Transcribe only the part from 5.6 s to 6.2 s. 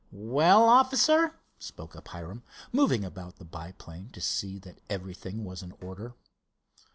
in order.